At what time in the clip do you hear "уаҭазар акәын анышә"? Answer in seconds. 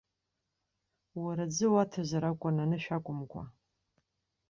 1.73-2.89